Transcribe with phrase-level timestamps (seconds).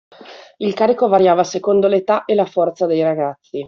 [0.57, 3.59] Il carico variava secondo l’età e la forza dei ragazzi